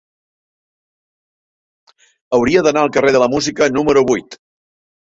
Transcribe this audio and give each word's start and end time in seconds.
Hauria 2.39 2.65
d'anar 2.69 2.85
al 2.85 2.93
carrer 2.97 3.17
de 3.19 3.25
la 3.27 3.31
Música 3.37 3.71
número 3.79 4.07
vuit. 4.15 4.43